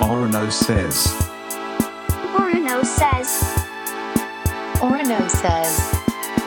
[0.00, 1.12] Orono says.
[2.36, 3.42] Orono says.
[4.80, 5.98] Orono says.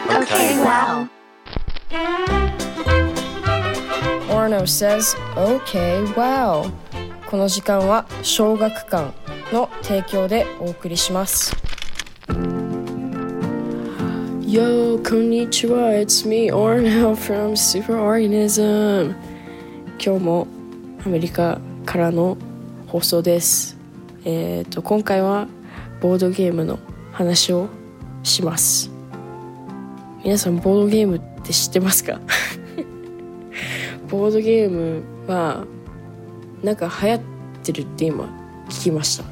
[0.09, 1.07] Okay, wow.
[4.29, 6.71] Orno says, OK, wow.
[7.29, 9.13] この時間は小学館
[9.53, 11.53] の提供でお送りします。
[14.47, 15.91] Yo, こんにちは。
[15.91, 19.13] It's me, Orno from Super Organism.
[20.03, 20.47] 今日も
[21.05, 22.37] アメリカからの
[22.91, 23.77] 放送です。
[24.25, 25.47] えっ、と、今回は
[26.01, 26.77] ボードゲームの
[27.13, 27.69] 話を
[28.21, 28.91] します。
[30.25, 32.19] 皆さん、ボードゲームって知ってますか？
[34.11, 35.63] ボードゲームは
[36.61, 37.21] なんか流行っ
[37.63, 38.25] てるって今
[38.67, 39.23] 聞きました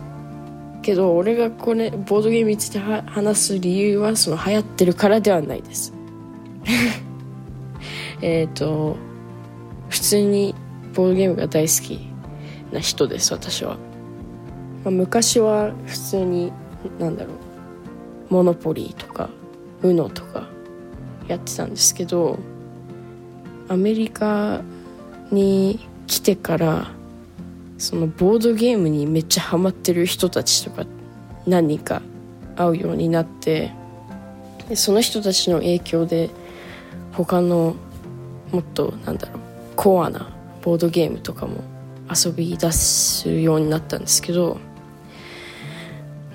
[0.82, 5.94] けど俺がこれボードゲームについては話す理由はその流行ってるからではないです
[8.22, 8.96] えっと
[9.90, 10.56] 普通に
[10.94, 12.09] ボードゲームが大好き
[12.72, 13.78] な人です私は、
[14.84, 16.52] まあ、昔は普通に
[17.00, 17.34] なんだろ
[18.30, 19.30] うモノポリーとか
[19.82, 20.48] UNO とか
[21.28, 22.38] やってたんですけど
[23.68, 24.62] アメリカ
[25.32, 26.92] に来てから
[27.78, 30.86] そのボードゲームにめっちゃハマってる人たちとか
[31.48, 32.02] 何人か
[32.56, 33.72] 会うようになって
[34.68, 36.30] でその人たちの影響で
[37.14, 37.76] 他の
[38.52, 39.40] もっとなんだろう
[39.76, 40.30] コアな
[40.62, 41.64] ボードゲームとかも
[42.10, 44.60] 遊び出すようになったんですけど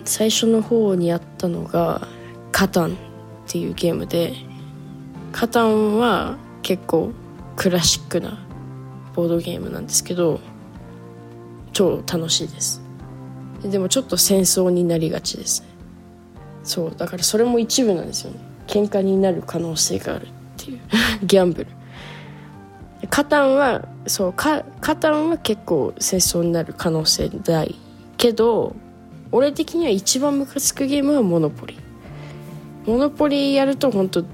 [0.04, 2.06] 最初の方にやったのが
[2.52, 2.96] 「カタン」っ
[3.46, 4.34] ていうゲームで
[5.32, 7.12] カタンは結構
[7.56, 8.38] クラシックな
[9.14, 10.40] ボードゲームなんですけど
[11.72, 12.80] 超楽しいです。
[13.62, 15.62] でもちょっと戦争になりがちです。
[15.62, 15.68] ね
[16.62, 18.38] そうだからそれも一部なんですよね。
[18.66, 20.80] 喧嘩になる可能性があるっていう。
[21.26, 21.70] ギャンブル。
[23.14, 27.72] カタンはそうカカタンは結構戦争になる可能性大
[28.16, 28.74] けど
[29.30, 31.78] 俺的には一番ムカつくゲームはモノポリ。
[32.84, 34.24] モノポリやると本当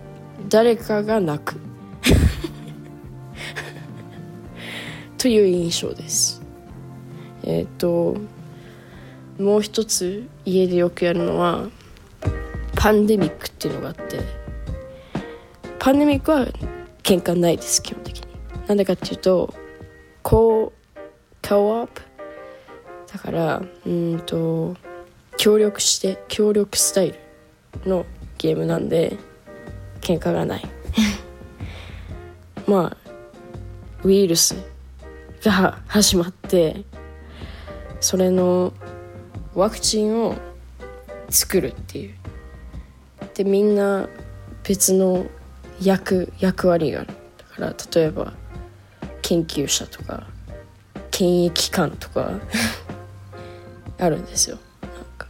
[0.49, 1.61] 誰かが泣く。
[5.19, 6.41] という印象です。
[7.43, 8.17] えっ、と
[9.39, 11.69] もう一つ家でよくやるのは
[12.77, 14.21] パンデミックっていうのがあって
[15.79, 16.47] パンデミックは
[17.03, 18.20] 喧嘩ないです基本的に。
[18.71, 19.53] なんでかっていうと
[20.23, 22.03] コーコーアップ？
[23.13, 24.77] だからうんと
[25.37, 27.19] 協力して協力スタイ
[27.83, 28.07] ルの
[28.39, 29.17] ゲームなんで
[30.01, 30.63] 喧嘩がない。
[32.69, 32.97] まあ
[34.05, 34.55] ウイルス
[35.43, 36.85] が始まって
[38.01, 38.73] それの
[39.53, 40.37] ワクチンを
[41.29, 42.15] 作るっていう。
[43.35, 44.09] でみんな
[44.63, 45.27] 別の
[45.83, 47.09] 役役割がある。
[47.59, 48.33] だから例えば
[49.31, 50.27] 研究者とか
[51.13, 52.33] 検疫官とか
[53.99, 54.59] あるんですよ。
[54.83, 55.29] なんか。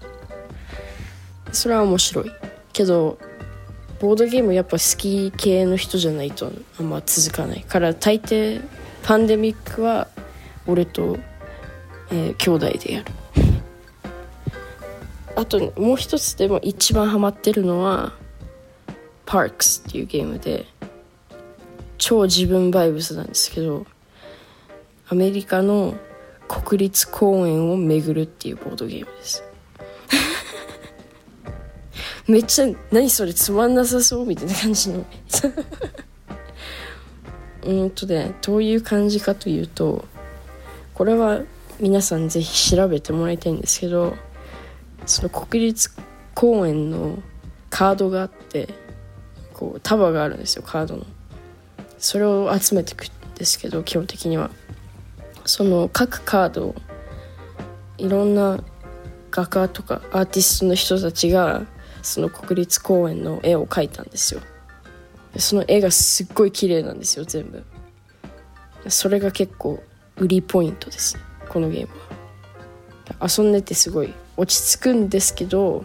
[1.53, 2.31] それは面白い。
[2.73, 3.19] けど
[4.01, 7.61] ボードゲームやっぱ好き系の人じゃないとあんま続かない。
[7.61, 8.63] から大抵
[9.03, 10.09] パンデミックは
[10.67, 11.19] 俺と、
[12.11, 13.13] えー兄弟でやる。
[15.37, 18.15] あともう一つでも一番ハマってるのは
[19.27, 20.65] Parks っていうゲームで
[22.01, 23.87] 超自分バイブスなんですけど
[25.09, 25.95] アメリカの
[26.49, 29.45] 国立公園を巡るっていうボードゲームです。
[32.27, 35.05] めっちゃ何それつまんなさそうみたいな感じの。
[37.67, 40.07] うんとねどういう感じかというと
[40.95, 41.43] これは
[41.79, 44.17] 皆さんぜひ調べてもらいたいんですけど
[45.05, 45.91] その国立
[46.35, 47.19] 公園の
[47.69, 48.73] カードがあって
[49.53, 51.05] こう束があるんですよカードの。
[52.01, 54.51] それを集めていくんですけど基本的には。
[55.45, 56.75] その各カードを
[57.99, 58.63] いろんな
[59.31, 61.63] 画家とかアーティストの人たちが
[62.03, 64.41] その国立公園の絵を描いたんですよ。
[65.37, 67.63] その絵がすっごい綺麗なんですよ全部。
[68.89, 69.83] それが結構
[70.17, 71.19] 売りポイントです
[71.49, 71.95] このゲーム
[73.19, 73.29] は。
[73.29, 75.85] 遊んでてすごい落ち着くんですけど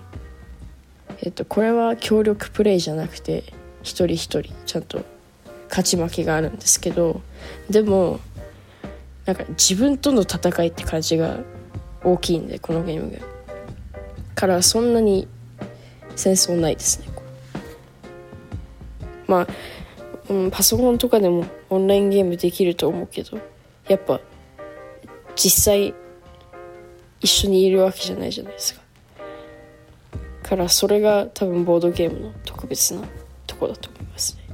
[1.21, 3.43] えっとこれは協力プレイじゃなくて
[3.81, 5.03] 一人一人ちゃんと
[5.75, 7.19] 勝ち負けがあるんですけど
[7.69, 8.21] でも
[9.25, 11.39] なんか自分との戦いって感じが
[12.01, 13.17] 大きいんでこのゲームが。
[14.35, 15.27] からそんなに
[16.15, 17.07] 戦争ないですね。
[19.27, 19.47] まあ、
[20.29, 23.39] うん、パソコンとかでもオンラインゲームできると思うけど
[23.87, 24.21] やっぱ
[25.35, 25.95] 実際
[27.21, 28.81] 一緒にいるわけじゃないじゃないですか。
[30.43, 33.01] からそれが多分ボードゲームの特別な
[33.47, 34.44] とこだと思いますね。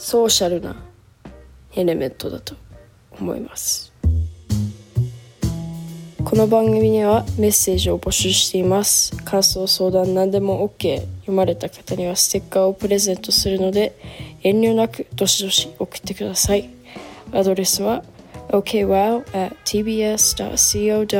[0.00, 0.74] ソーシャルな
[1.76, 2.56] エレメントだと
[3.12, 3.92] 思います
[6.24, 13.94] この番組にはメッセージを募集しています感想相談何でも OK 読まれた方にはステッカーをプレゼントするので
[14.42, 16.70] 遠慮なくどしどし送ってください
[17.32, 18.02] アドレスは
[18.48, 21.10] okwow at tbs.co.jp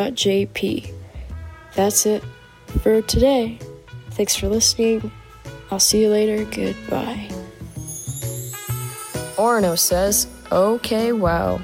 [1.75, 2.25] That's it
[2.83, 3.59] for today.
[4.11, 5.11] Thanks for listening.
[5.71, 6.45] I'll see you later.
[6.45, 7.40] Goodbye.
[9.41, 11.59] Orno says, Okay, wow.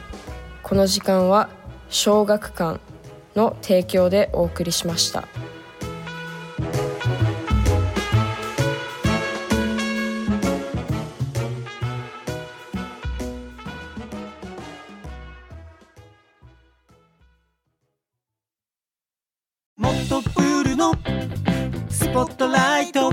[0.63, 1.51] この時間は
[1.91, 2.81] 小学館
[3.35, 5.29] の提供でお送りしました。
[19.77, 20.95] もっとプールの
[21.91, 23.13] スポットライト